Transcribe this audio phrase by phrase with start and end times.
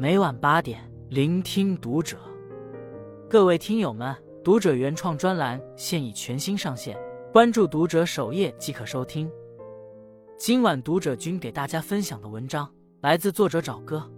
[0.00, 2.16] 每晚八点，聆听读者。
[3.28, 6.96] 各位听友们，读者原创专栏现已全新上线，
[7.32, 9.28] 关注读者首页即可收听。
[10.38, 14.08] 今晚读者君给大家分享的文章来自作者找哥。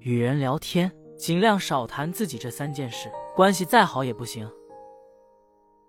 [0.00, 4.50] 与人聊天，尽量少谈自己这三件事，关系再好也不行。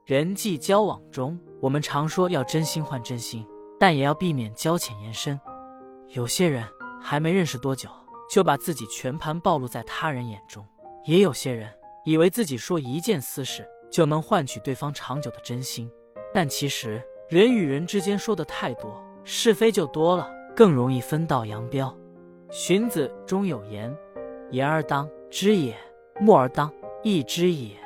[0.05, 3.43] 人际交往中，我们常说要真心换真心，
[3.79, 5.41] 但也要避免交浅言深。
[6.09, 6.63] 有些人
[7.01, 7.89] 还没认识多久，
[8.33, 10.63] 就把自己全盘暴露在他人眼中；
[11.05, 11.71] 也有些人
[12.03, 15.87] 以为自己说一件私事就能换取对方长久的真心，
[16.33, 21.95] 但其实人与人之间说的太多，是非就多了，更容易分道扬镳。
[22.49, 23.95] 荀子中有言
[24.49, 25.77] ：“言而当知也，
[26.19, 26.73] 默而当
[27.03, 27.77] 义之也。”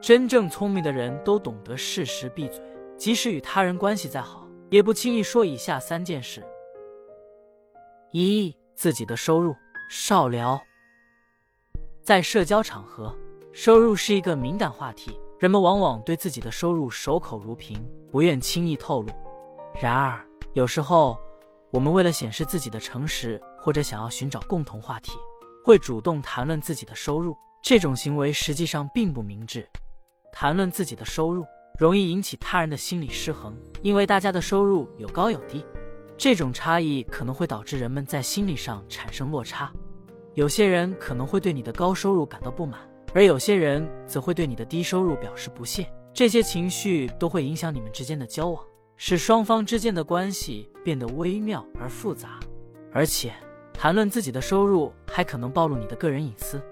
[0.00, 2.64] 真正聪明的人都懂得适时闭嘴，
[2.96, 6.42] 即使与他人关系再好，也不轻易说以下三件事：
[8.10, 9.54] 一、自己的收入
[9.94, 10.58] 少聊。
[12.02, 13.14] 在社交场合，
[13.52, 17.78] 收入是一个敏感话题，人们往往对自己的收入守口如瓶，
[18.10, 19.12] 不愿轻易透露。
[19.82, 21.18] 然而，有时候
[21.70, 25.12] 我们为了显示自己的诚实，或者想要寻找共同话题，
[25.62, 27.36] 会主动谈论自己的收入。
[27.62, 29.68] 这种行为实际上并不明智。
[30.32, 31.44] 谈论自己的收入，
[31.78, 35.62] 容易引起他人的心理失衡，因为大家的收入有高有低，
[36.16, 39.70] 这种差异可能会导致人们在心理上产生落差。
[40.34, 42.80] 有些人可能会对你的高收入感到不满，
[43.12, 45.86] 而有些人则会对你的低收入表示不屑。
[46.14, 48.64] 这些情绪都会影响你们之间的交往，
[48.96, 52.40] 使双方之间的关系变得微妙而复杂。
[52.92, 53.32] 而且，
[53.74, 56.62] 谈论自己的收入还可能暴露你的个人隐私。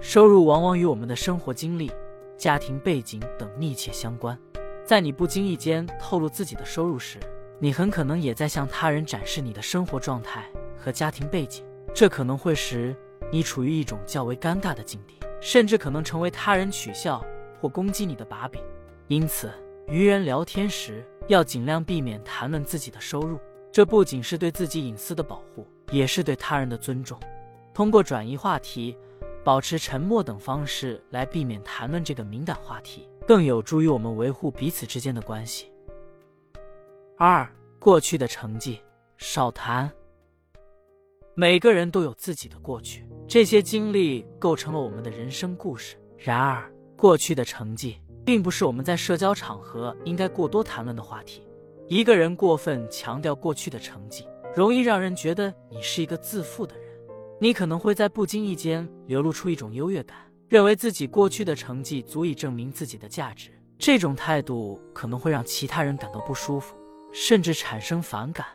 [0.00, 1.90] 收入往往与我们的生活经历。
[2.38, 4.36] 家庭背景等密切相关，
[4.84, 7.18] 在你不经意间透露自己的收入时，
[7.60, 10.44] 你很可能也在向他人展示你的生活状态
[10.76, 12.96] 和家庭背景，这可能会使
[13.30, 17.24] 你处于一种较为尴尬的境地，甚至可能成为他人取笑
[17.60, 18.62] 或攻击你的把柄。
[19.08, 19.50] 因此，
[19.88, 23.38] 与人聊天时要尽量避免谈论自己的收入，
[23.70, 27.18] 这不仅是对自己隐私的保护，也是对他人的尊重。
[27.74, 28.96] 通过转移话题。
[29.44, 35.66] 保持沉默等方式来避免谈论这个敏感话题，更有助于我们维护彼此之间的关系。
[37.18, 37.44] 二、
[37.80, 38.80] 过去的成绩
[39.16, 39.90] 少谈。
[41.34, 45.96] 每个人都有自己的过去，这些经历构成了我们的人生故事。
[46.18, 51.42] 然而，过去的成绩并不是我们在社交场合应该过多谈论的话题。
[51.88, 56.84] 一个人过分强调过去的成绩，容易让人觉得你是一个自负的人。
[57.40, 60.18] 你可能会在不经意间流露出一种优越感，
[60.50, 63.50] 认为自己过去的成绩足以证明自己的价值。
[63.78, 66.76] 这种态度可能会让其他人感到不舒服，
[67.10, 68.46] 甚至产生反感。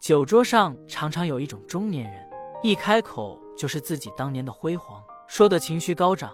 [0.00, 2.26] 酒桌上常常有一种中年人，
[2.62, 6.32] 一开口就是自己当年的辉煌，说的情绪高涨，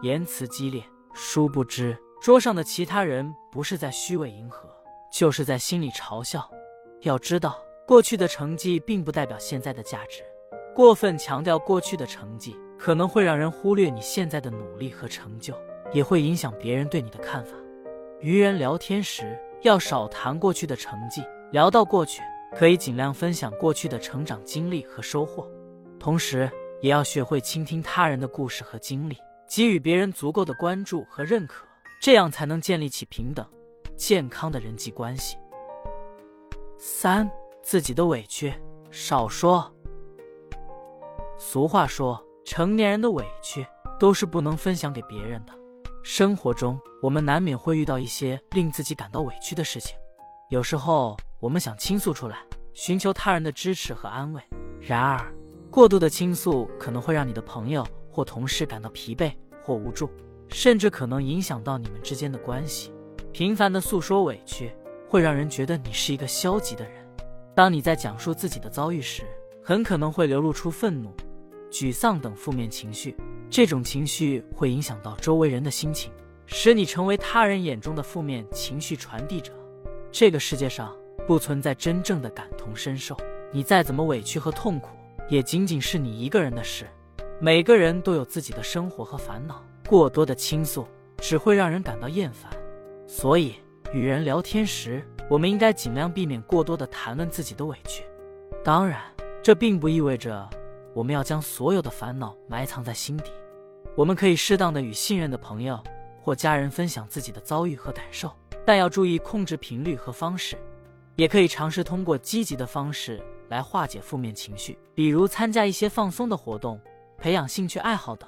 [0.00, 0.80] 言辞激烈。
[1.12, 4.68] 殊不知，桌上的其他人不是在虚伪迎合，
[5.12, 6.48] 就是在心里嘲笑。
[7.00, 10.22] 要知道，过去的成绩并不代表现在的价值。
[10.72, 15.52] 过分强调过去的成绩，可能会让人忽略你现在的努力和成就，
[15.92, 17.56] 也会影响别人对你的看法。
[18.20, 22.22] 与人聊天时，要少谈过去的成绩，聊到过去，
[22.56, 25.48] 可以尽量分享过去的成长经历和收获，
[25.98, 26.50] 同时
[26.80, 29.16] 也要学会倾听他人的故事和经历，
[29.48, 31.66] 给予别人足够的关注和认可，
[32.00, 33.46] 这样才能建立起平等、
[33.96, 35.36] 健康的人际关系。
[36.78, 37.30] 三，
[37.62, 38.52] 自己的委屈
[38.90, 39.72] 少说。
[41.38, 43.66] 俗话说，成年人的委屈
[43.98, 45.52] 都是不能分享给别人的。
[46.02, 49.96] 生活中，我们难免会遇到一些令自己感到委屈的事情，
[50.48, 52.36] 有时候我们想倾诉出来，
[52.74, 54.42] 寻求他人的支持和安慰。
[54.78, 55.32] 然而，
[55.70, 60.10] 过度的倾诉可能会让你的朋友或同事感到疲惫或无助，
[60.48, 62.92] 甚至可能影响到你们之间的关系。
[63.32, 64.70] 频繁的诉说委屈，
[65.08, 66.92] 会让人觉得你是一个消极的人。
[67.54, 69.22] 当你在讲述自己的遭遇时，
[69.64, 71.10] 很可能会流露出愤怒。
[71.70, 73.16] 沮丧等负面情绪，
[73.48, 76.12] 这种情绪会影响到周围人的心情，
[76.44, 79.52] 使你成为他人眼中的负面情绪传递者。
[80.10, 80.92] 这个世界上
[81.26, 83.16] 不存在真正的感同身受，
[83.52, 84.88] 你再怎么委屈和痛苦，
[85.28, 86.86] 也仅仅是你一个人的事。
[87.40, 90.86] 每个人都有自己的生活和烦恼，过多的倾诉
[91.18, 92.52] 只会让人感到厌烦。
[93.06, 93.54] 所以，
[93.92, 98.04] 与人聊天时，我们应该尽量避免过多的谈论自己的委屈。
[98.62, 99.00] 当然，
[99.42, 100.48] 这并不意味着。
[100.92, 103.30] 我们要将所有的烦恼埋藏在心底。
[103.94, 105.78] 我们可以适当的与信任的朋友
[106.20, 108.30] 或家人分享自己的遭遇和感受，
[108.66, 110.58] 但要注意控制频率和方式。
[111.20, 116.80] 也可以尝试通过积极的方式来化解负面情绪，比如参加一些放松的活动，
[117.18, 118.26] 培养兴趣爱好等。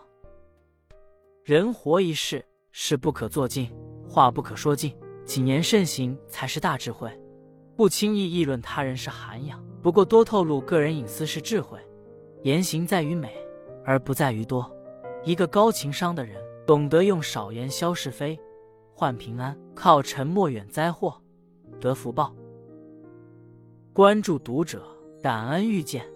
[1.42, 3.72] 人活一世，事不可做尽，
[4.06, 4.94] 话不可说尽，
[5.24, 7.10] 谨言慎行才是大智慧。
[7.74, 11.80] 不轻易议论他人是涵养，不过多透露个人隐私是智慧。
[12.42, 13.34] 言行在于美，
[13.86, 14.70] 而不在于多。
[15.24, 18.38] 一个高情商的人，懂得用少言消是非，
[18.92, 21.18] 换平安；靠沉默远灾祸，
[21.80, 22.34] 得福报。
[23.94, 24.82] 关注读者，
[25.22, 26.11] 感恩遇见。